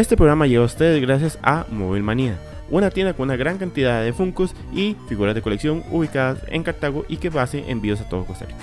[0.00, 2.38] Este programa llega a ustedes gracias a Móvil Manía,
[2.70, 7.04] una tienda con una gran cantidad de funcos y figuras de colección ubicadas en Cartago
[7.06, 8.60] y que hace envíos a todo Costa Rica.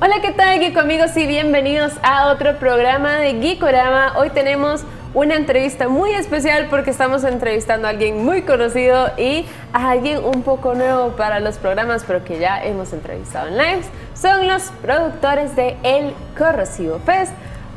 [0.00, 1.16] Hola, ¿qué tal, Geeko amigos?
[1.16, 4.18] Y bienvenidos a otro programa de Geekorama.
[4.18, 4.82] Hoy tenemos
[5.14, 10.42] una entrevista muy especial porque estamos entrevistando a alguien muy conocido y a alguien un
[10.42, 13.86] poco nuevo para los programas, pero que ya hemos entrevistado en lives.
[14.14, 17.32] Son los productores de El Corrosivo Fest,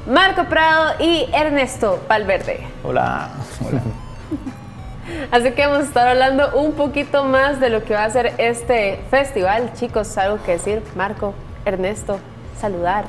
[0.09, 2.61] Marco Prado y Ernesto Valverde.
[2.83, 3.29] Hola.
[3.63, 3.79] Hola.
[5.31, 8.33] Así que vamos a estar hablando un poquito más de lo que va a ser
[8.39, 9.71] este festival.
[9.75, 12.19] Chicos, algo que decir, Marco, Ernesto,
[12.59, 13.05] saludar.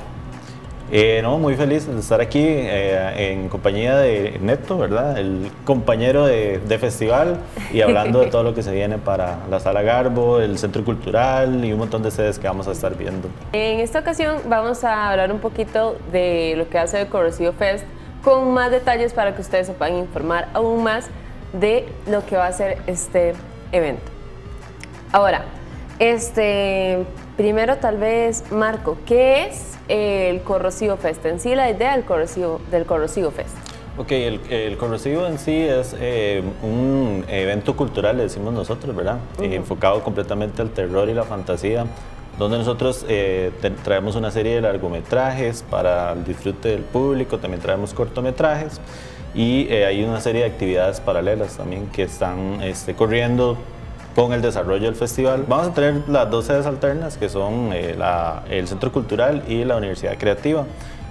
[0.91, 5.17] Eh, no, muy feliz de estar aquí eh, en compañía de Neto, ¿verdad?
[5.17, 7.37] El compañero de, festival
[7.71, 11.63] y hablando de todo lo que se viene para la Sala Garbo, el Centro Cultural
[11.63, 13.29] y un montón de sedes que vamos a estar viendo.
[13.53, 17.85] En esta ocasión vamos a hablar un poquito de lo que hace el Corrosivo Fest
[18.23, 21.09] con más detalles para que ustedes se puedan informar aún más
[21.53, 23.33] de lo que va a ser este
[23.71, 24.11] evento.
[25.11, 25.43] Ahora,
[26.01, 27.05] este,
[27.37, 31.23] primero tal vez, Marco, ¿qué es el Corrosivo Fest?
[31.27, 33.55] En sí, la idea del Corrosivo, del Corrosivo Fest.
[33.99, 39.19] Ok, el, Corrosivo en sí es eh, un evento cultural, le decimos nosotros, ¿verdad?
[39.39, 41.85] enfocado completamente al terror y la fantasía,
[42.39, 43.51] donde nosotros eh,
[43.83, 48.81] traemos una serie de largometrajes para el disfrute del público, también traemos cortometrajes
[49.35, 53.55] y eh, hay una serie de actividades paralelas también que están este, corriendo
[54.15, 55.45] con el desarrollo del festival.
[55.47, 57.95] Vamos a tener las dos sedes alternas que son eh,
[58.49, 60.65] el Centro Cultural y la Universidad Creativa.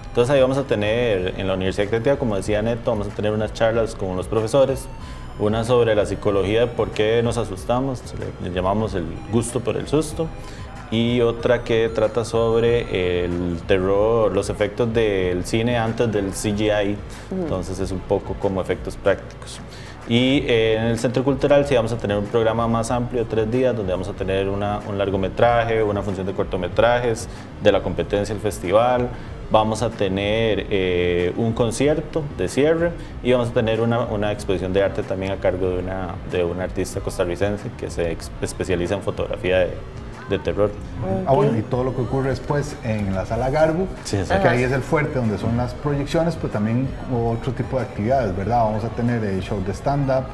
[0.09, 3.33] Entonces ahí vamos a tener, en la Universidad Creativa, como decía Neto, vamos a tener
[3.33, 4.89] unas charlas con los profesores,
[5.39, 8.03] una sobre la psicología de por qué nos asustamos,
[8.43, 10.27] le, llamamos el gusto por el susto,
[10.91, 16.97] y otra que trata sobre el terror, los efectos del cine antes del CGI,
[17.31, 19.61] entonces es un poco como efectos prácticos.
[20.11, 23.49] Y eh, en el Centro Cultural sí vamos a tener un programa más amplio, tres
[23.49, 27.29] días, donde vamos a tener una, un largometraje, una función de cortometrajes,
[27.63, 29.09] de la competencia del festival,
[29.53, 32.91] vamos a tener eh, un concierto de cierre
[33.23, 36.43] y vamos a tener una, una, exposición de arte también a cargo de una, de
[36.43, 39.75] una artista costarricense que se especializa en fotografía de,
[40.31, 40.71] de terror.
[41.27, 44.73] Ah, bueno, y todo lo que ocurre después en la sala Garbo, que ahí es
[44.73, 48.65] el fuerte donde son las proyecciones, pero también otro tipo de actividades, ¿verdad?
[48.65, 50.25] Vamos a tener el show de stand-up,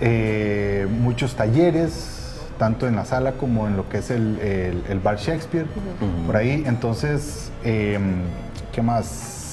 [0.00, 4.38] eh, muchos talleres, tanto en la sala como en lo que es el,
[4.88, 5.66] el, bar Shakespeare,
[6.26, 6.62] por ahí.
[6.66, 7.98] Entonces, eh,
[8.72, 9.43] ¿qué más?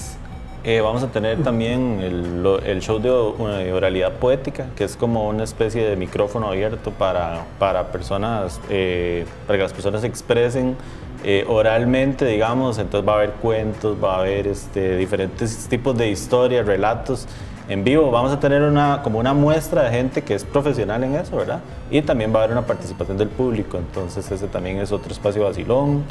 [0.64, 5.84] Eh, vamos a tener también el, show de oralidad poética, que es como una especie
[5.88, 10.76] de micrófono abierto para, para personas, eh, para que las personas se expresen
[11.24, 12.78] eh, oralmente, digamos.
[12.78, 17.26] Entonces va a haber cuentos, va a haber este, diferentes tipos de historias, relatos
[17.68, 18.12] en vivo.
[18.12, 21.60] Vamos a tener una, como una muestra de gente que es profesional en eso, ¿verdad?
[21.90, 25.42] Y también va a haber una participación del público, entonces ese también es otro espacio
[25.42, 26.04] vacilón.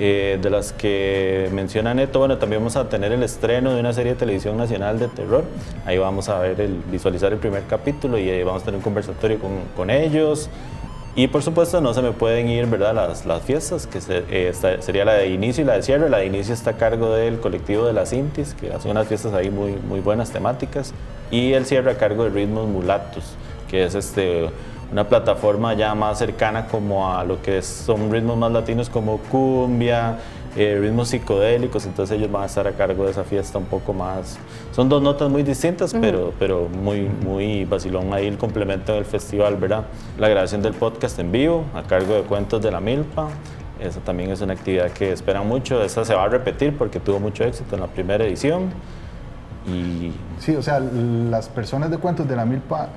[0.00, 3.92] Eh, de las que menciona Neto, bueno, también vamos a tener el estreno de una
[3.92, 5.44] serie de televisión nacional de terror.
[5.84, 8.84] Ahí vamos a ver el, visualizar el primer capítulo y ahí vamos a tener un
[8.84, 10.48] conversatorio con, con ellos.
[11.18, 12.94] Y por supuesto no se me pueden ir ¿verdad?
[12.94, 16.08] Las, las fiestas, que eh, sería la de inicio y la de cierre.
[16.08, 19.34] La de inicio está a cargo del colectivo de las Intis, que hacen unas fiestas
[19.34, 20.94] ahí muy, muy buenas temáticas.
[21.32, 23.34] Y el cierre a cargo de Ritmos Mulatos,
[23.68, 24.48] que es este,
[24.90, 30.16] una plataforma ya más cercana como a lo que son ritmos más latinos como cumbia,
[30.56, 33.92] eh, ritmos psicodélicos, entonces ellos van a estar a cargo de esa fiesta un poco
[33.92, 34.38] más.
[34.72, 39.56] Son dos notas muy distintas, pero, pero muy, muy vacilón ahí el complemento del festival,
[39.56, 39.84] ¿verdad?
[40.18, 43.28] La grabación del podcast en vivo, a cargo de Cuentos de la Milpa.
[43.78, 45.82] Esa también es una actividad que esperan mucho.
[45.82, 48.70] Esa se va a repetir porque tuvo mucho éxito en la primera edición.
[49.66, 50.12] Y...
[50.40, 52.88] Sí, o sea, las personas de Cuentos de la Milpa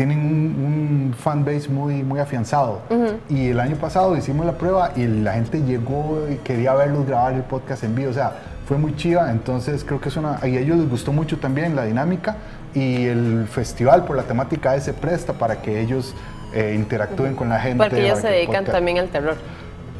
[0.00, 2.80] tienen un, fan base muy, muy afianzado.
[3.28, 7.34] Y el año pasado hicimos la prueba y la gente llegó y quería verlos grabar
[7.34, 8.08] el podcast en vivo.
[8.08, 8.32] O sea,
[8.64, 9.30] fue muy chiva.
[9.30, 10.38] Entonces creo que es una.
[10.42, 12.36] Y a ellos les gustó mucho también la dinámica.
[12.72, 16.14] Y el festival, por la temática, se presta para que ellos
[16.54, 17.84] eh, interactúen con la gente.
[17.84, 19.36] Porque ellos se dedican también al terror.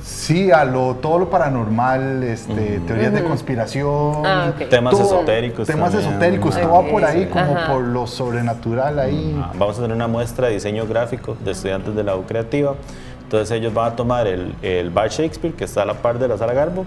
[0.03, 4.25] Sí, a lo, todo lo paranormal, este, teorías de conspiración.
[4.25, 5.67] Ah, temas esotéricos.
[5.67, 9.39] Temas esotéricos, todo va por ahí, como por lo sobrenatural ahí.
[9.43, 12.75] Ah, vamos a tener una muestra de diseño gráfico de estudiantes de la U Creativa.
[13.23, 16.27] Entonces ellos van a tomar el, el Bar Shakespeare, que está a la par de
[16.27, 16.85] la Sala Garbo,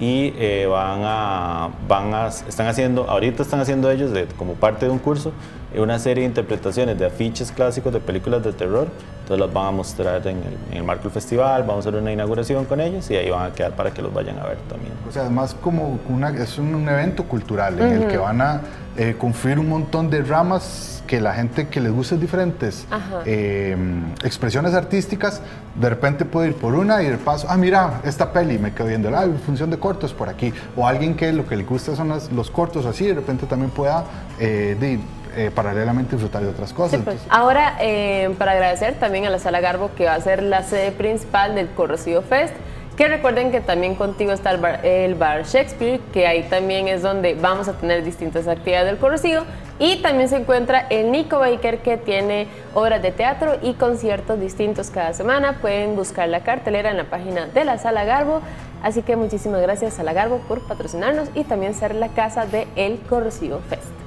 [0.00, 4.86] y eh, van a, van a, están haciendo, ahorita están haciendo ellos de, como parte
[4.86, 5.32] de un curso,
[5.80, 8.88] una serie de interpretaciones de afiches clásicos de películas de terror.
[9.22, 12.00] Entonces las van a mostrar en el, en el marco del festival, vamos a hacer
[12.00, 14.58] una inauguración con ellos y ahí van a quedar para que los vayan a ver
[14.68, 14.92] también.
[15.08, 18.60] O sea, además como una, es un, un evento cultural en el que van a
[18.96, 22.86] eh, confluir un montón de ramas que la gente que les gusta diferentes
[23.24, 23.76] eh,
[24.24, 25.40] expresiones artísticas,
[25.74, 28.88] de repente puede ir por una y de paso, ah, mira, esta peli, me quedo
[28.88, 30.52] viendo, ah, función de cortos por aquí.
[30.76, 33.70] O alguien que lo que le gusta son las- los cortos así, de repente también
[33.70, 34.04] pueda
[34.40, 34.98] eh, de-
[35.36, 36.98] eh, paralelamente disfrutar de otras cosas.
[36.98, 37.18] Sí, pues.
[37.28, 40.92] Ahora, eh, para agradecer también a la Sala Garbo, que va a ser la sede
[40.92, 42.54] principal del Corrosivo Fest,
[42.96, 47.02] que recuerden que también contigo está el bar, el bar Shakespeare, que ahí también es
[47.02, 49.42] donde vamos a tener distintas actividades del Corrosivo,
[49.78, 54.90] y también se encuentra el Nico Baker, que tiene obras de teatro y conciertos distintos
[54.90, 55.58] cada semana.
[55.60, 58.42] Pueden buscar la cartelera en la página de la Sala Garbo.
[58.82, 62.98] Así que muchísimas gracias Sala Garbo por patrocinarnos y también ser la casa de El
[63.00, 64.01] Corrosivo Fest.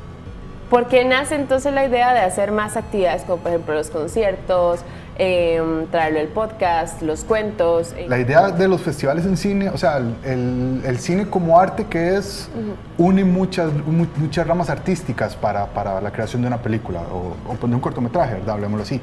[0.69, 4.79] ¿Por qué nace entonces la idea de hacer más actividades como por ejemplo los conciertos,
[5.17, 7.94] eh, traerlo el podcast, los cuentos?
[7.95, 11.59] eh, La idea de los festivales en cine, o sea, el, el- el cine como
[11.59, 12.50] arte que es,
[12.97, 17.68] une muchas, mu- muchas ramas artísticas para, para la creación de una película o, o
[17.68, 18.56] de un cortometraje, ¿verdad?
[18.56, 19.00] Hablemoslo así.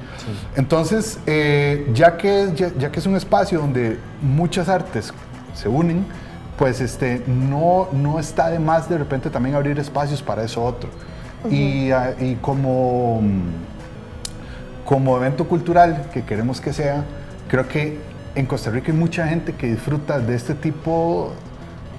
[0.57, 5.15] Entonces, eh, ya, que, ya, ya que es un espacio donde muchas artes
[5.55, 6.05] se unen,
[6.59, 10.91] pues este, no, no está de más de repente también abrir espacios para eso otro.
[11.51, 13.21] Y, ah, y como
[14.85, 17.05] como evento cultural que queremos que sea,
[17.49, 17.99] creo que
[18.35, 21.33] en Costa Rica hay mucha gente que disfruta de este tipo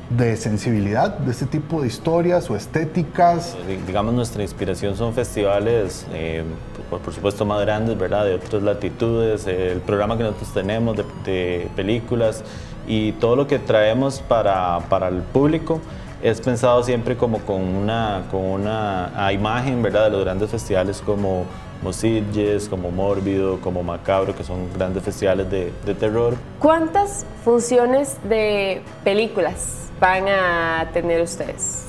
[0.09, 3.55] de sensibilidad, de este tipo de historias o estéticas.
[3.67, 6.43] Di- Digamos, nuestra inspiración son festivales, eh,
[6.89, 8.25] por, por supuesto, más grandes, ¿verdad?
[8.25, 12.43] De otras latitudes, eh, el programa que nosotros tenemos de, de películas
[12.85, 15.79] y todo lo que traemos para, para el público
[16.23, 20.05] es pensado siempre como con una, con una a imagen, ¿verdad?
[20.05, 21.45] De los grandes festivales como
[21.81, 26.35] Mositges, como Mórbido, como Macabro, que son grandes festivales de, de terror.
[26.59, 31.87] ¿Cuántas funciones de películas van a tener ustedes?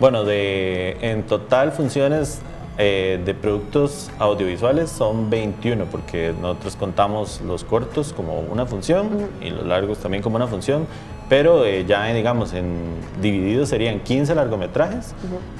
[0.00, 2.40] Bueno, de, en total funciones
[2.78, 9.50] eh, de productos audiovisuales son 21, porque nosotros contamos los cortos como una función y
[9.50, 10.86] los largos también como una función,
[11.28, 12.74] pero eh, ya eh, digamos en
[13.20, 15.14] divididos serían 15 largometrajes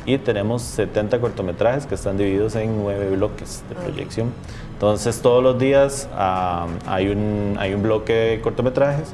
[0.06, 4.32] y tenemos 70 cortometrajes que están divididos en 9 bloques de proyección.
[4.72, 9.12] Entonces todos los días ah, hay, un, hay un bloque de cortometrajes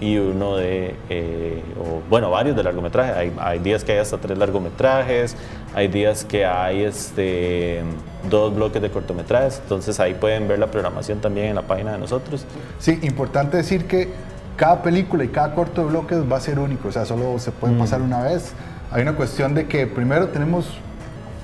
[0.00, 3.16] y uno de, eh, o, bueno, varios de largometrajes.
[3.16, 5.36] Hay, hay días que hay hasta tres largometrajes,
[5.74, 7.82] hay días que hay este,
[8.28, 11.98] dos bloques de cortometrajes, entonces ahí pueden ver la programación también en la página de
[11.98, 12.44] nosotros.
[12.78, 14.10] Sí, importante decir que
[14.56, 17.52] cada película y cada corto de bloques va a ser único, o sea, solo se
[17.52, 18.52] puede pasar una vez.
[18.90, 20.78] Hay una cuestión de que primero tenemos,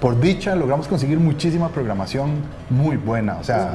[0.00, 2.30] por dicha, logramos conseguir muchísima programación
[2.70, 3.74] muy buena, o sea,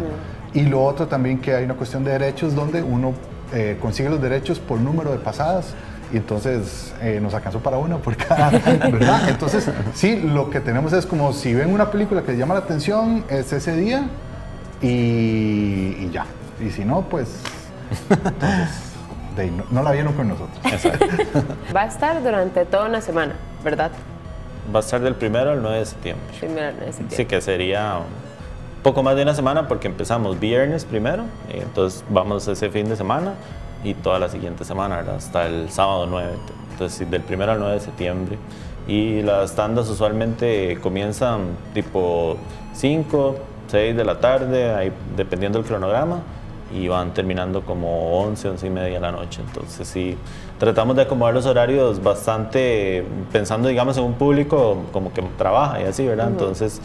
[0.53, 3.13] y lo otro también que hay una cuestión de derechos donde uno
[3.53, 5.73] eh, consigue los derechos por número de pasadas
[6.11, 8.49] y entonces eh, nos alcanzó para una por cada,
[8.91, 9.29] ¿verdad?
[9.29, 12.61] Entonces, sí, lo que tenemos es como si ven una película que les llama la
[12.61, 14.07] atención, es ese día
[14.81, 16.25] y, y ya.
[16.59, 17.27] Y si no, pues
[18.09, 18.86] entonces,
[19.37, 20.59] de no, no la vieron con nosotros.
[21.75, 23.91] Va a estar durante toda una semana, ¿verdad?
[24.73, 26.25] Va a estar del primero al 9 de septiembre.
[26.39, 27.15] Primero de septiembre.
[27.15, 31.23] Sí, que sería un poco más de una semana porque empezamos viernes primero,
[31.53, 33.33] y entonces vamos ese fin de semana
[33.83, 35.15] y toda la siguiente semana, ¿verdad?
[35.15, 36.31] hasta el sábado 9.
[36.71, 38.37] Entonces, del primero al 9 de septiembre.
[38.87, 42.37] Y las tandas usualmente comienzan tipo
[42.73, 43.35] 5,
[43.67, 46.21] 6 de la tarde, ahí, dependiendo del cronograma,
[46.73, 49.41] y van terminando como 11, 11 y media de la noche.
[49.45, 50.17] Entonces, sí,
[50.59, 55.85] tratamos de acomodar los horarios bastante pensando, digamos, en un público como que trabaja y
[55.85, 56.29] así, ¿verdad?
[56.29, 56.81] Entonces,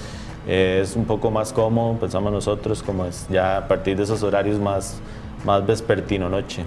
[0.47, 4.23] eh, es un poco más cómodo, pensamos nosotros, como es ya a partir de esos
[4.23, 5.01] horarios más,
[5.45, 6.65] más vespertino noche.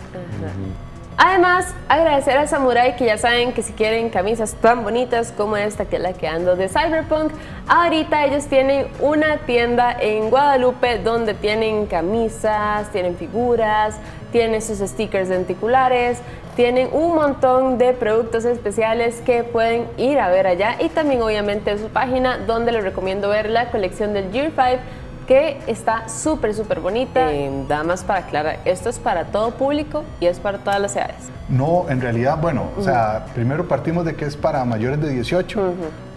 [1.18, 5.86] Además, agradecer a Samurai que ya saben que si quieren camisas tan bonitas como esta
[5.86, 7.32] que es la que ando de Cyberpunk,
[7.68, 13.96] ahorita ellos tienen una tienda en Guadalupe donde tienen camisas, tienen figuras,
[14.34, 16.18] tienen sus stickers denticulares,
[16.58, 21.78] tienen un montón de productos especiales que pueden ir a ver allá y también obviamente
[21.78, 26.80] su página donde les recomiendo ver la colección del Gear 5 que está súper, súper
[26.80, 27.32] bonita.
[27.32, 30.96] Eh, nada más para aclarar, esto es para todo público y es para todas las
[30.96, 31.16] edades.
[31.50, 35.74] No, en realidad, bueno, o sea, primero partimos de que es para mayores de 18,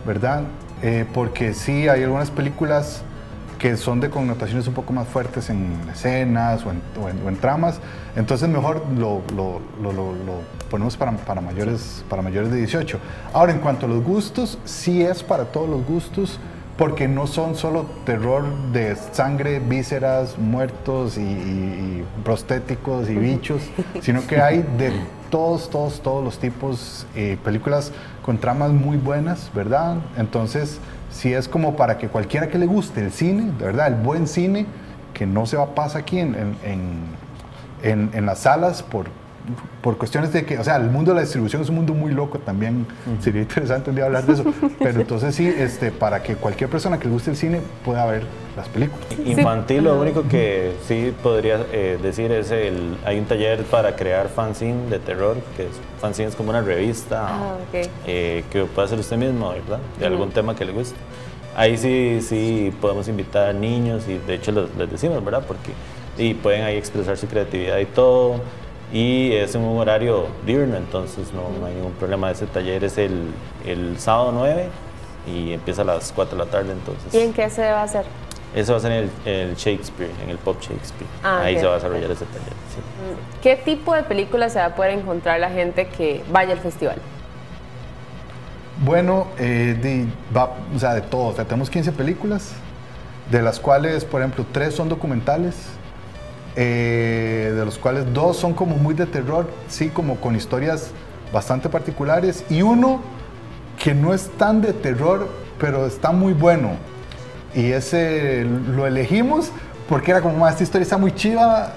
[0.07, 0.43] ¿verdad?
[0.83, 3.03] Eh, porque sí hay algunas películas
[3.59, 7.29] que son de connotaciones un poco más fuertes en escenas o en, o en- o
[7.29, 7.81] en tramas,
[8.15, 10.35] entonces mejor lo, lo- lo- lo- lo
[10.71, 13.01] ponemos para, para mayores, para mayores de 18.
[13.33, 16.39] Ahora, en cuanto a los gustos, sí es para todos los gustos,
[16.79, 23.63] porque no son solo terror de sangre, vísceras, muertos y, y- y prostéticos y bichos,
[24.01, 24.93] sino que hay de
[25.29, 27.93] todos, todos, todos los tipos, eh, películas
[28.25, 29.97] con tramas muy buenas, ¿verdad?
[30.17, 30.79] Entonces,
[31.11, 34.29] si es como para que cualquiera que le guste el cine, de verdad, el buen
[34.29, 34.65] cine,
[35.15, 37.03] que no se va a pasar aquí en- en-
[37.83, 39.07] en- en las salas por,
[39.83, 42.13] por cuestiones de que, o sea, el mundo de la distribución es un mundo muy
[42.13, 42.87] loco también,
[43.21, 44.45] sería interesante un día hablar de eso,
[44.79, 48.23] pero entonces sí, este, para que cualquier persona que le guste el cine pueda ver
[48.57, 49.07] las películas.
[49.25, 54.29] Infantil, lo único que sí podría eh, decir es el hay un taller para crear
[54.29, 57.89] fanzine de terror, que es, fanzine es como una revista Ah, ok.
[58.07, 59.79] eh, que puede hacer usted mismo, ¿verdad?
[59.99, 60.97] De algún tema que le guste.
[61.57, 65.45] Ahí sí, sí podemos invitar niños y de hecho los- les decimos, ¿verdad?
[65.47, 65.71] Porque
[66.17, 68.41] y pueden ahí expresar su creatividad y todo.
[68.93, 72.31] Y es en un horario diurno, entonces no, no hay ningún problema.
[72.31, 73.31] Ese taller es el,
[73.67, 74.69] el sábado 9
[75.27, 77.13] y empieza a las 4 de la tarde, entonces.
[77.15, 78.05] ¿Y en qué se va a hacer?
[78.55, 81.07] Eso va a ser en el, el Shakespeare, en el Pop Shakespeare.
[81.23, 81.61] Ah, Ahí ok.
[81.61, 82.53] se va a desarrollar ese taller.
[82.75, 82.81] sí.
[83.43, 86.97] ¿Qué tipo de películas se va a poder encontrar la gente que vaya al festival?
[88.85, 91.27] Bueno, eh, de, va, o sea, de todo.
[91.27, 92.53] O sea, tenemos 15 películas,
[93.31, 95.55] de las cuales, por ejemplo, tres son documentales,
[96.61, 100.91] eh, de los cuales dos son como muy de terror, sí, como con historias
[101.33, 103.01] bastante particulares, y uno
[103.79, 105.29] que no es tan de terror,
[105.61, 106.71] pero está muy bueno.
[107.55, 109.53] Y ese lo elegimos
[109.89, 111.75] porque era como, "Ma, esta historia está muy chiva,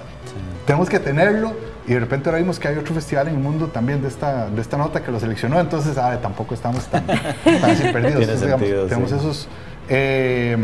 [0.66, 1.52] tenemos que tenerlo.
[1.86, 4.48] Y de repente ahora vimos que hay otro festival en el mundo también de esta,
[4.50, 7.16] de esta nota que lo seleccionó, entonces ah, tampoco estamos tan, tan
[7.70, 8.22] así perdidos.
[8.22, 9.16] Entonces, digamos, sentido, tenemos sí.
[9.16, 9.48] esos...
[9.88, 10.56] eh,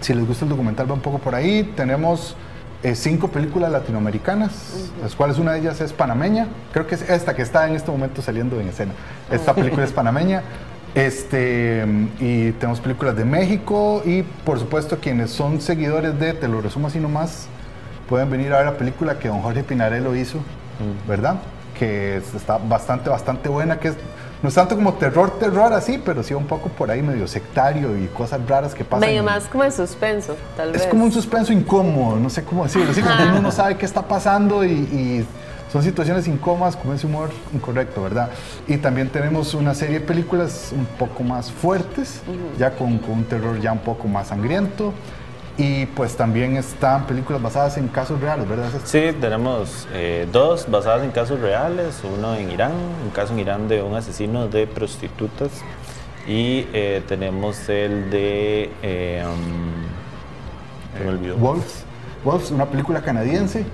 [0.00, 1.72] si les gusta el documental, va un poco por ahí.
[1.76, 2.36] Tenemos
[2.82, 6.48] eh, cinco películas latinoamericanas, las cuales una de ellas es panameña.
[6.72, 8.92] Creo que es esta que está en este momento saliendo en escena.
[9.30, 10.42] Esta película es panameña.
[10.94, 11.84] Este,
[12.20, 16.88] y tenemos películas de México y por supuesto quienes son seguidores de Te lo resumo
[16.88, 17.46] así nomás,
[18.10, 20.38] pueden venir a ver la película que don Jorge Pinarello hizo,
[21.08, 21.36] ¿verdad?
[21.78, 23.94] Que es- está bastante, bastante buena, que es,
[24.42, 27.96] no es tanto como terror, terror así, pero sí un poco por ahí medio sectario
[27.96, 29.08] y cosas raras que pasan.
[29.08, 30.82] Medio más como de suspenso, tal vez.
[30.82, 32.90] es como un suspenso incómodo, no sé cómo decirlo.
[32.90, 35.26] Así como uno no sabe qué está pasando y, y
[35.72, 38.30] son situaciones incómodas con ese humor incorrecto, ¿verdad?
[38.66, 42.20] Y también tenemos una serie de películas un poco más fuertes,
[42.58, 44.92] ya con, con un terror ya un poco más sangriento.
[45.58, 48.70] Y pues también están películas basadas en casos reales, ¿verdad?
[48.84, 52.72] Sí, tenemos eh, dos basadas en casos reales, uno en Irán,
[53.04, 55.50] un caso en Irán de un asesino de prostitutas
[56.26, 58.70] y eh, tenemos el de...
[58.82, 61.36] eh, um, se me olvidó.
[61.36, 61.84] Wolves.
[62.24, 63.66] Wolves, una película canadiense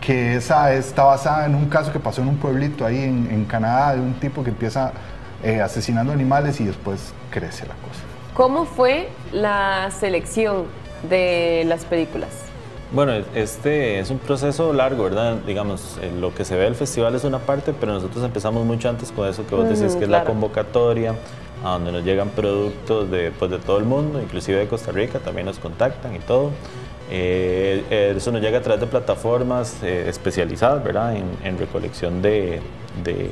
[0.00, 3.44] que esa está basada en un caso que pasó en un pueblito ahí en, en
[3.44, 4.92] Canadá de un tipo que empieza
[5.42, 8.02] eh, asesinando animales y después crece la cosa.
[8.34, 10.66] ¿Cómo fue la selección
[11.02, 12.30] de las películas?
[12.90, 15.36] Bueno, este es un proceso largo, ¿verdad?
[15.46, 18.88] Digamos, eh, lo que se ve del festival es una parte, pero nosotros empezamos mucho
[18.88, 21.14] antes con eso que vos decís que es la convocatoria,
[21.62, 25.18] a donde nos llegan productos de, pues, de todo el mundo, inclusive de Costa Rica,
[25.18, 26.50] también nos contactan y todo.
[27.10, 31.16] Eh, eh, eso nos llega a través de plataformas eh, especializadas, ¿verdad?
[31.16, 32.60] En, en recolección de,
[33.02, 33.30] de,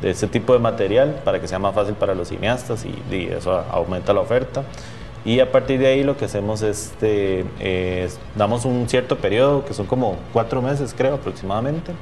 [0.00, 3.26] de ese tipo de material para que sea más fácil para los cineastas y, y
[3.26, 4.62] eso aumenta la oferta.
[5.28, 9.74] Y a partir de ahí lo que hacemos este, es damos un cierto periodo, que
[9.74, 11.92] son como cuatro meses creo aproximadamente,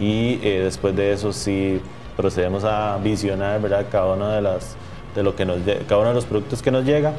[0.00, 1.82] y eh, después de eso sí
[2.16, 3.84] procedemos a visionar ¿verdad?
[3.92, 4.74] cada uno de las
[5.14, 5.44] de lo que
[5.86, 7.12] cada uno de los productos que nos llega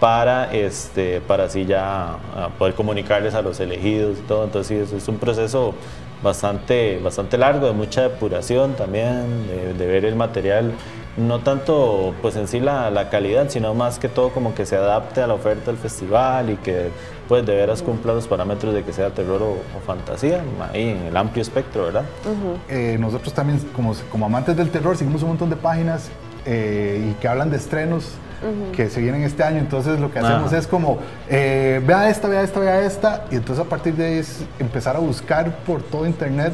[0.00, 2.16] para este para así ya
[2.58, 5.72] poder comunicarles a los elegidos y todo entonces sí, es un proceso
[6.20, 9.46] bastante bastante largo de mucha depuración también
[9.78, 10.72] de ver el material
[11.16, 14.76] no tanto pues en sí la, la calidad sino más que todo como que se
[14.76, 16.90] adapte a la oferta del festival y que
[17.28, 20.42] pues de veras cumpla los parámetros de que sea terror o, o fantasía
[20.72, 22.04] ahí en el amplio espectro verdad
[22.68, 26.10] Eh, nosotros también, como, como amantes del terror, seguimos un montón de páginas
[26.44, 28.10] eh, y que hablan de estrenos
[28.74, 29.58] que se vienen este año.
[29.58, 30.58] Entonces, lo que hacemos Ajá.
[30.58, 33.24] es como, eh, vea esta, vea esta, vea esta.
[33.30, 36.52] Y entonces, a partir de ahí, es empezar a buscar por todo Internet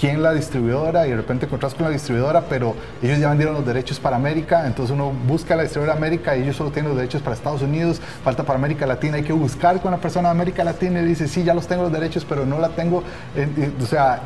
[0.00, 3.66] quién la distribuidora y de repente encontrás con la distribuidora, pero ellos ya vendieron los
[3.66, 6.96] derechos para América, entonces uno busca la distribuidora de América y ellos solo tienen los
[6.96, 10.32] derechos para Estados Unidos, falta para América Latina, hay que buscar con la persona de
[10.32, 13.04] América Latina y dice, sí, ya los tengo los derechos, pero no la tengo,
[13.36, 14.20] eh, eh, o sea,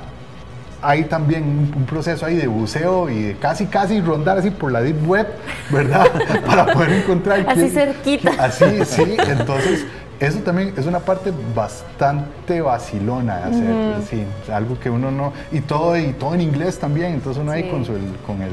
[0.80, 4.70] hay también un, un proceso ahí de buceo y de casi, casi rondar así por
[4.70, 5.26] la deep web,
[5.70, 6.06] ¿verdad?
[6.46, 7.44] Para poder encontrar.
[7.48, 8.32] Así cerquita.
[8.38, 9.16] Así, sí.
[9.26, 9.86] Entonces,
[10.20, 15.60] eso también es una parte bastante vacilona de hacer, sí, algo que uno no, y
[15.60, 17.92] todo, y todo en inglés también, entonces uno ahí con, su,
[18.26, 18.52] con el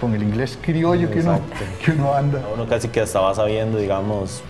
[0.00, 1.40] con, el inglés criollo que uno,
[1.84, 2.42] que uno anda.
[2.52, 4.42] Uno casi que estaba sabiendo, digamos,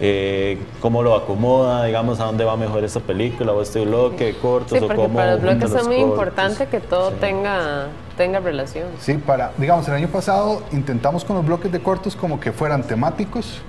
[0.00, 4.78] eh, cómo lo acomoda, digamos, a dónde va mejor esa película o este bloque, cortos
[4.78, 5.14] sí, o cómo.
[5.14, 8.88] Para los bloques es muy importante que todo tenga, tenga relación.
[9.00, 12.82] Sí, para, digamos, el año pasado intentamos con los bloques de cortos como que fueran
[12.82, 13.60] temáticos.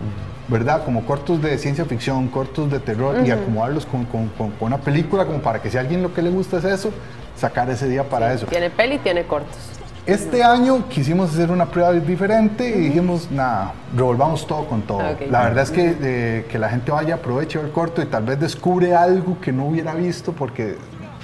[0.48, 0.84] ¿verdad?
[0.84, 5.24] Como cortos de ciencia ficción, cortos de terror y acomodarlos con, con, con, una película
[5.28, 6.90] como para que si a alguien lo que le gusta es eso,
[7.36, 8.48] sacar ese día para eso.
[8.48, 9.79] Tiene peli, tiene cortos.
[10.06, 15.02] Este año quisimos hacer una prueba diferente y dijimos, nada, revolvamos todo con todo.
[15.30, 18.40] La verdad es que, eh, que la gente vaya, aproveche el corto y tal vez
[18.40, 20.78] descubre algo que no hubiera visto porque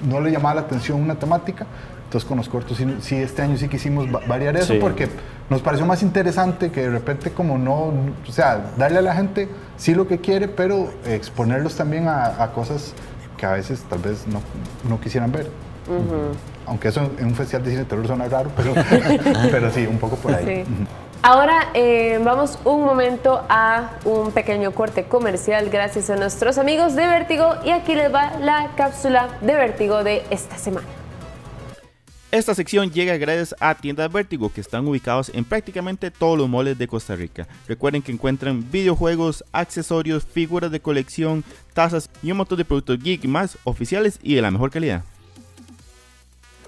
[0.08, 1.66] no le llamaba la atención una temática.
[2.06, 5.10] Entonces con los cortos sí, este año sí quisimos variar eso porque
[5.50, 7.92] nos pareció más interesante que de repente como no,
[8.28, 12.94] o sea, darle a la gente sí lo que quiere, pero exponerlos también a, cosas
[13.38, 14.40] que a veces tal vez no,
[14.88, 15.48] no quisieran ver.
[16.66, 18.74] Aunque eso en un festival de cine de terror suena raro, pero,
[19.52, 20.66] pero sí, un poco por ahí.
[21.22, 27.08] Ahora eh, vamos un momento a un pequeño corte comercial gracias a nuestros amigos de
[27.08, 30.86] Vértigo y aquí les va la cápsula de Vértigo de esta semana.
[32.30, 36.78] Esta sección llega gracias a Tiendas Vértigo que están ubicados en prácticamente todos los moles
[36.78, 37.48] de Costa Rica.
[37.68, 41.44] Recuerden que encuentran videojuegos, accesorios, figuras de colección,
[41.74, 45.04] tazas y un montón de productos geek más oficiales y de la mejor calidad.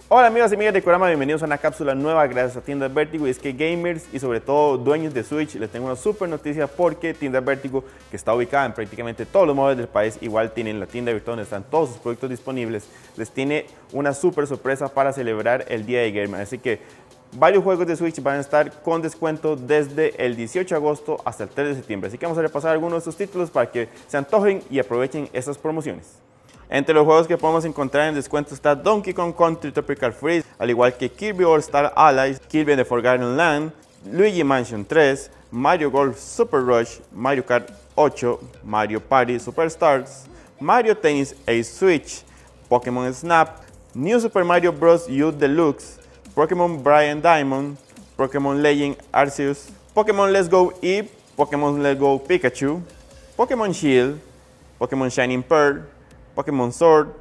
[0.09, 3.27] Hola amigos y amigas de Corama, bienvenidos a una cápsula nueva gracias a Tiendas Vértigo
[3.27, 6.65] y es que gamers y sobre todo dueños de Switch les tengo una super noticia
[6.65, 10.79] porque Tiendas Vértigo que está ubicada en prácticamente todos los móviles del país igual tienen
[10.79, 12.87] la tienda virtual donde están todos sus productos disponibles
[13.17, 16.39] les tiene una super sorpresa para celebrar el día de gamer.
[16.39, 16.79] Así que
[17.33, 21.43] varios juegos de Switch van a estar con descuento desde el 18 de agosto hasta
[21.43, 22.07] el 3 de septiembre.
[22.07, 25.27] Así que vamos a repasar algunos de estos títulos para que se antojen y aprovechen
[25.33, 26.21] estas promociones
[26.69, 30.69] entre los juegos que podemos encontrar en descuento está Donkey Kong Country Tropical Freeze, al
[30.69, 33.71] igual que Kirby All Star Allies, Kirby The Forgotten Land,
[34.11, 40.25] Luigi Mansion 3, Mario Golf Super Rush, Mario Kart 8, Mario Party Superstars,
[40.59, 42.23] Mario Tennis Ace Switch,
[42.69, 45.07] Pokémon Snap, New Super Mario Bros.
[45.07, 45.99] U Deluxe,
[46.35, 47.77] Pokémon Brian Diamond,
[48.17, 51.03] Pokémon Legend Arceus, Pokémon Let's Go y
[51.35, 52.81] Pokémon Let's Go Pikachu,
[53.35, 54.19] Pokémon Shield,
[54.79, 55.83] Pokémon Shining Pearl,
[56.37, 57.15] Pokémon Sword,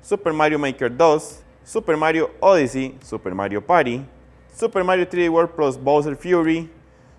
[0.00, 4.02] Super Mario Maker 2, Super Mario Odyssey, Super Mario Party,
[4.50, 6.70] Super Mario 3D World plus Bowser Fury,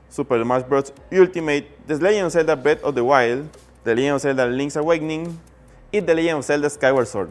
[0.09, 0.91] Super Smash Bros.
[1.11, 3.47] Ultimate, The Legend of Zelda Breath of the Wild,
[3.83, 5.39] The Legend of Zelda Link's Awakening
[5.91, 7.29] y The Legend of Zelda Skyward Sword.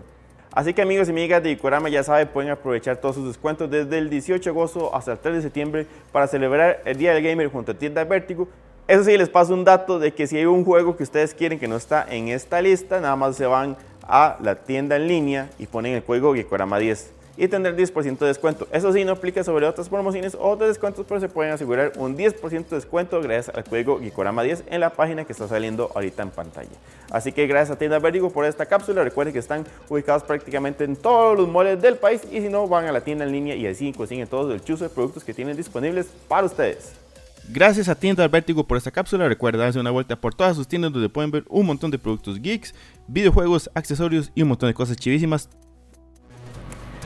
[0.52, 3.98] Así que amigos y amigas de Ikorama ya saben, pueden aprovechar todos sus descuentos desde
[3.98, 7.50] el 18 de agosto hasta el 3 de septiembre para celebrar el Día del Gamer
[7.50, 8.48] junto a Tienda Vértigo
[8.88, 11.58] eso sí, les paso un dato de que si hay un juego que ustedes quieren
[11.58, 13.76] que no está en esta lista, nada más se van
[14.08, 18.26] a la tienda en línea y ponen el juego Gekorama 10 y tendrán 10% de
[18.26, 18.66] descuento.
[18.72, 22.16] Eso sí, no aplica sobre otras promociones o otros descuentos, pero se pueden asegurar un
[22.16, 26.22] 10% de descuento gracias al juego Gekorama 10 en la página que está saliendo ahorita
[26.22, 26.70] en pantalla.
[27.10, 29.04] Así que gracias a Tienda Vertigo por esta cápsula.
[29.04, 32.86] Recuerden que están ubicados prácticamente en todos los moles del país y si no, van
[32.86, 35.56] a la tienda en línea y así consiguen todos el chuzo de productos que tienen
[35.56, 37.05] disponibles para ustedes.
[37.48, 39.28] Gracias a Tienda Vértigo por esta cápsula.
[39.28, 42.40] Recuerda darse una vuelta por todas sus tiendas donde pueden ver un montón de productos
[42.40, 42.74] geeks,
[43.06, 45.48] videojuegos, accesorios y un montón de cosas chivísimas.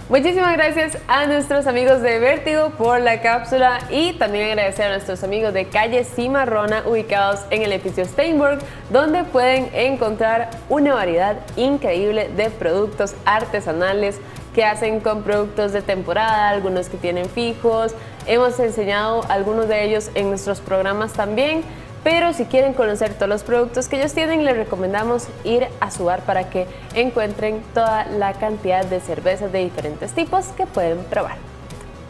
[0.09, 5.23] Muchísimas gracias a nuestros amigos de Vértigo por la cápsula y también agradecer a nuestros
[5.23, 8.59] amigos de Calle Cimarrona ubicados en el edificio Steinberg
[8.91, 14.19] donde pueden encontrar una variedad increíble de productos artesanales
[14.55, 17.95] que hacen con productos de temporada, algunos que tienen fijos,
[18.27, 21.63] Hemos enseñado algunos de ellos en nuestros programas también,
[22.05, 26.05] pero si quieren conocer todos los productos que ellos tienen, les recomendamos ir a su
[26.05, 31.37] bar para que encuentren toda la cantidad de cervezas de diferentes tipos que pueden probar.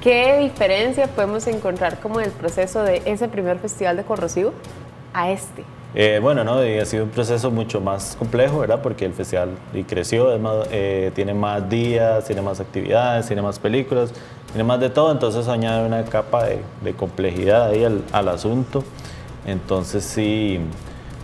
[0.01, 4.53] ¿Qué diferencia podemos encontrar como el proceso de ese primer festival de corrosivo
[5.15, 5.65] a este?
[5.95, 8.81] Eh, bueno, no, ha sido un proceso mucho más complejo, ¿verdad?
[8.81, 9.51] Porque el festival
[9.89, 10.29] creció,
[10.71, 14.13] eh, tiene más días, tiene más actividades, tiene más películas,
[14.53, 18.85] tiene más de todo, entonces añade una capa de, complejidad ahí al, asunto.
[19.47, 20.61] Entonces sí,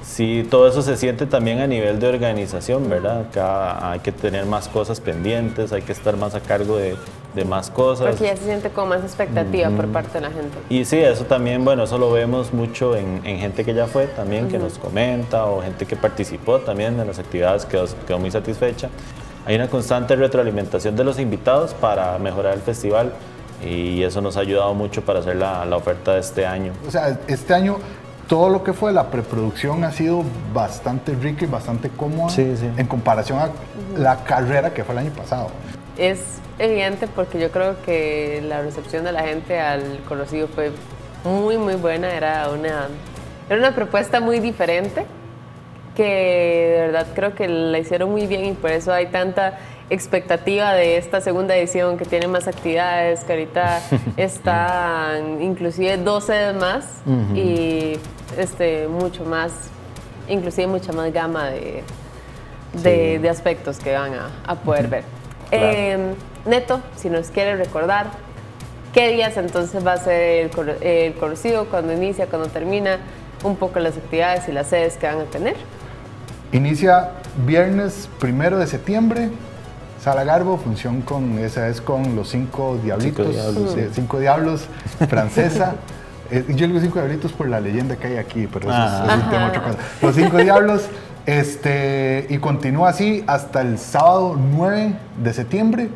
[0.03, 3.21] sí, todo eso se siente también a nivel de organización, ¿verdad?
[3.21, 6.97] Acá hay que tener más cosas pendientes, hay que estar más a cargo de,
[7.45, 8.09] más cosas.
[8.09, 10.57] Porque ya se siente como más expectativa por parte de la gente.
[10.69, 14.49] Y sí, eso también, bueno, eso lo vemos mucho en, gente que ya fue también,
[14.49, 18.89] que nos comenta, o gente que participó también en las actividades, quedó, quedó muy satisfecha
[19.47, 23.13] hay una constante retroalimentación de los invitados para mejorar el festival
[23.65, 26.73] y eso nos ha ayudado mucho para hacer la, la, oferta de este año.
[26.87, 27.79] O sea, este año
[28.27, 33.39] todo lo que fue la preproducción ha sido bastante rica y bastante cómoda en comparación
[33.39, 33.51] a
[33.97, 35.49] la carrera que fue el año pasado.
[35.97, 40.73] Es evidente porque yo creo que la recepción de la gente al conocido fue
[41.25, 42.15] muy, muy buena.
[42.15, 42.89] Era una,
[43.49, 45.07] era una propuesta muy diferente
[45.95, 50.75] que de verdad creo que la hicieron muy bien y por eso hay tanta expectativa
[50.75, 53.81] de esta segunda edición que tiene más actividades, que ahorita
[54.17, 57.03] están inclusive 12 más
[57.35, 57.97] y
[58.37, 59.53] este, mucho más,
[60.29, 61.83] inclusive mucha más gama de,
[63.19, 64.13] de, aspectos que van
[64.47, 65.05] a, poder ver.
[65.51, 66.15] Em,
[66.47, 68.07] Neto, si nos quiere recordar,
[68.93, 72.99] ¿qué días entonces va a ser el, el conocido, cuando inicia, cuando termina,
[73.45, 75.57] un poco las actividades y las sedes que van a tener?
[76.53, 77.11] Inicia
[77.45, 79.31] viernes primero de septiembre,
[80.01, 83.27] Sala Garbo, función con, esa es con los cinco diablitos,
[83.93, 84.67] cinco diablos,
[85.09, 85.75] francesa.
[86.29, 89.31] Eh, yo digo cinco diablitos por la leyenda que hay aquí, pero eso, es, un
[89.31, 89.79] tema otra cosa.
[90.03, 90.89] Los cinco diablos,
[91.25, 95.89] este, y continúa así hasta el sábado 9 de septiembre,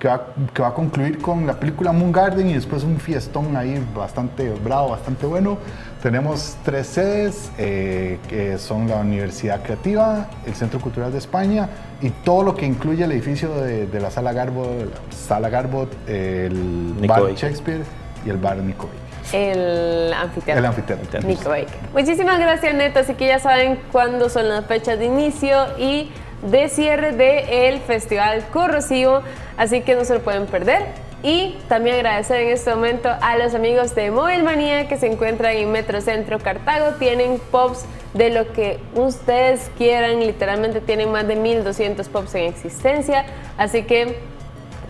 [0.00, 3.54] que va, que va a concluir con la película Moon Garden y después un fiestón
[3.54, 5.58] ahí bastante bravo, bastante bueno.
[6.02, 11.68] Tenemos tres sedes, eh, que son la Universidad Creativa, el Centro Cultural de España
[12.00, 14.66] y todo lo que incluye el edificio de, la Sala Garbo,
[15.10, 17.82] Sala Garbo, el Bar Shakespeare
[18.24, 18.88] y el Bar Nico
[19.34, 20.58] El anfiteatro.
[20.58, 21.20] El anfiteatro.
[21.28, 21.50] Nico
[21.92, 23.00] Muchísimas gracias, Neto.
[23.00, 26.10] Así que ya saben cuándo son las fechas de inicio y
[26.42, 29.22] de cierre del Festival Corrosivo.
[29.56, 30.86] Así que no se lo pueden perder.
[31.22, 35.54] Y también agradecer en este momento a los amigos de Móvil Manía que se encuentran
[35.54, 36.96] en Metrocentro Cartago.
[36.98, 40.20] Tienen pops de lo que ustedes quieran.
[40.20, 43.26] Literalmente tienen más de 1200 pops en existencia.
[43.58, 44.16] Así que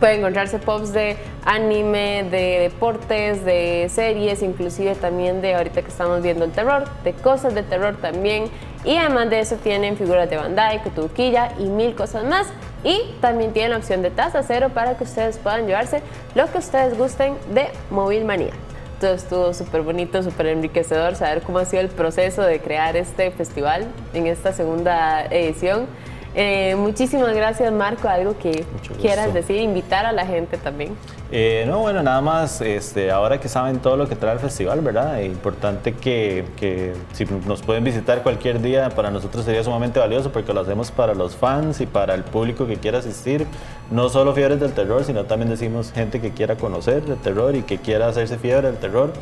[0.01, 6.23] pueden encontrarse pops de anime, de deportes, de series, inclusive también de ahorita que estamos
[6.23, 8.47] viendo el terror, de cosas de terror también.
[8.85, 12.49] Y además de eso tienen figuras de Bandai, Kutuquilla y mil cosas más.
[12.83, 16.01] Y también tienen la opción de tasa cero para que ustedes puedan llevarse
[16.35, 18.53] lo que ustedes gusten de Móvil Manía.
[19.01, 23.31] Todo estuvo súper bonito, súper enriquecedor saber cómo ha sido el proceso de crear este
[23.31, 25.87] festival en esta segunda edición.
[26.35, 28.09] Eh, muchísimas gracias, Marco.
[28.09, 28.65] Algo que
[29.01, 30.97] quieras decir, invitar a la gente también.
[31.33, 34.81] Eh, no, bueno, nada más, este, ahora que saben todo lo que trae el festival,
[34.81, 35.21] ¿verdad?
[35.21, 40.33] Es importante que, que, si nos pueden visitar cualquier día, para nosotros sería sumamente valioso
[40.33, 43.47] porque lo hacemos para los fans y para el público que quiera asistir.
[43.91, 47.63] No solo fiebres del terror, sino también decimos gente que quiera conocer el terror y
[47.63, 49.13] que quiera hacerse fiebre del terror.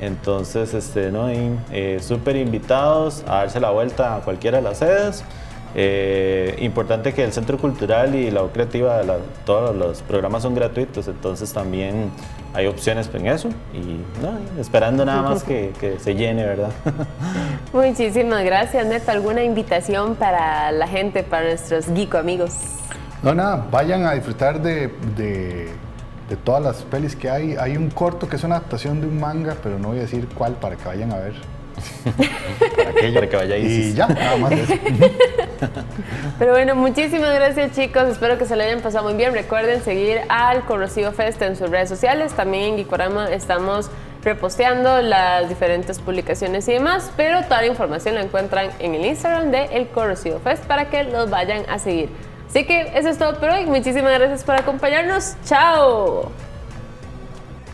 [0.00, 1.28] Entonces, este, ¿no?
[1.28, 5.24] Eh, súper invitados a darse la vuelta a cualquiera de las sedes.
[5.74, 9.02] Eh, importante que el Centro Cultural y la U Creativa,
[9.44, 12.10] todos los programas son gratuitos, entonces también
[12.54, 16.70] hay opciones en eso y esperando nada más que, se llene, ¿verdad?
[17.72, 19.10] Muchísimas gracias, Neto.
[19.10, 22.54] ¿Alguna invitación para la gente, para nuestros geeko amigos?
[23.22, 25.68] No, nada, vayan a disfrutar de, de,
[26.44, 27.56] todas las pelis que hay.
[27.56, 30.28] Hay un corto que es una adaptación de un manga, pero no voy a decir
[30.34, 31.34] cuál para que vayan a ver.
[33.14, 34.52] para, que vaya Y ya, nada más.
[36.38, 39.32] Pero bueno, muchísimas gracias chicos, espero que se lo hayan pasado muy bien.
[39.32, 43.90] Recuerden seguir al Corrosivo Fest en sus redes sociales, también en Gikorama estamos
[44.22, 49.50] reposteando las diferentes publicaciones y demás, pero toda la información la encuentran en el Instagram
[49.50, 52.10] de El Corrosivo Fest para que los vayan a seguir.
[52.48, 56.47] Así que eso es todo por hoy, muchísimas gracias por acompañarnos, chao.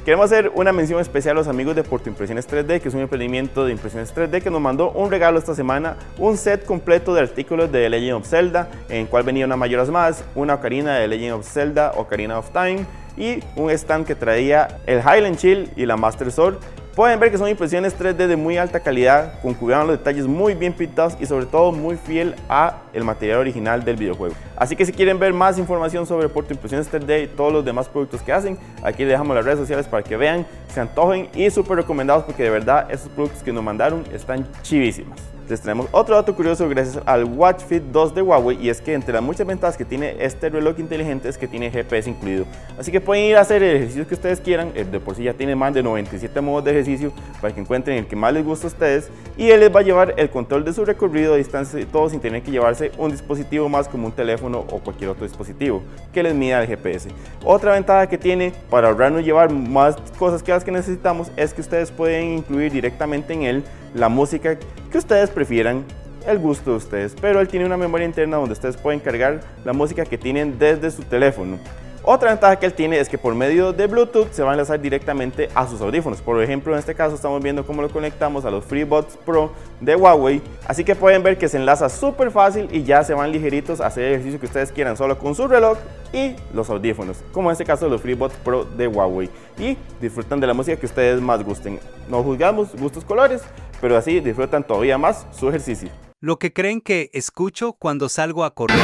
[0.04, 3.00] Queremos hacer una mención especial a los amigos de Porto Impresiones 3D, que es un
[3.00, 7.22] emprendimiento de impresiones 3D que nos mandó un regalo esta semana, un set completo de
[7.22, 11.08] artículos de Legend of Zelda, en el cual venía una Mayoras más, una ocarina de
[11.08, 12.84] Legend of Zelda, Ocarina of Time,
[13.16, 16.58] y un stand que traía el Highland Chill y la Master Sword
[16.94, 20.54] Pueden ver que son impresiones 3D de muy alta calidad, con cuidado los detalles muy
[20.54, 24.36] bien pintados y sobre todo muy fiel a el material original del videojuego.
[24.54, 27.88] Así que si quieren ver más información sobre Porto Impresiones 3D y todos los demás
[27.88, 31.50] productos que hacen, aquí les dejamos las redes sociales para que vean, se antojen y
[31.50, 36.14] súper recomendados porque de verdad esos productos que nos mandaron están chivísimos les tenemos otro
[36.14, 39.46] dato curioso gracias al Watch Fit 2 de Huawei y es que entre las muchas
[39.46, 42.46] ventajas que tiene este reloj inteligente es que tiene GPS incluido.
[42.78, 45.34] Así que pueden ir a hacer el ejercicio que ustedes quieran, de por sí ya
[45.34, 48.66] tiene más de 97 modos de ejercicio para que encuentren el que más les gusta
[48.66, 51.78] a ustedes y él les va a llevar el control de su recorrido a distancia
[51.78, 55.26] y todo sin tener que llevarse un dispositivo más como un teléfono o cualquier otro
[55.26, 57.10] dispositivo que les mida el GPS.
[57.44, 61.60] Otra ventaja que tiene para ahorrarnos llevar más cosas que las que necesitamos es que
[61.60, 64.58] ustedes pueden incluir directamente en él la música
[64.90, 65.84] que ustedes prefieran,
[66.26, 69.72] el gusto de ustedes, pero él tiene una memoria interna donde ustedes pueden cargar la
[69.72, 71.58] música que tienen desde su teléfono.
[72.06, 74.78] Otra ventaja que él tiene es que por medio de Bluetooth se va a enlazar
[74.78, 76.20] directamente a sus audífonos.
[76.20, 79.96] Por ejemplo, en este caso estamos viendo cómo lo conectamos a los FreeBuds Pro de
[79.96, 80.42] Huawei.
[80.66, 83.86] Así que pueden ver que se enlaza súper fácil y ya se van ligeritos a
[83.86, 85.78] hacer el ejercicio que ustedes quieran solo con su reloj
[86.12, 87.24] y los audífonos.
[87.32, 89.30] Como en este caso los FreeBuds Pro de Huawei.
[89.58, 91.80] Y disfrutan de la música que ustedes más gusten.
[92.10, 93.40] No juzgamos gustos colores,
[93.84, 95.90] pero así disfrutan todavía más su ejercicio.
[96.18, 98.78] Lo que creen que escucho cuando salgo a correr.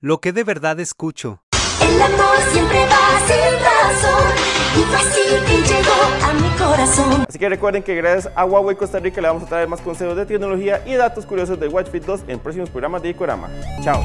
[0.00, 1.42] Lo que de verdad escucho.
[1.82, 4.24] El amor siempre va sin razón
[4.74, 5.92] y fácil que llegó
[6.24, 7.26] a mi corazón.
[7.28, 10.16] Así que recuerden que gracias a Huawei Costa Rica le vamos a traer más consejos
[10.16, 13.50] de tecnología y datos curiosos del Watch Fit 2 en próximos programas de Icorama.
[13.84, 14.02] Chao.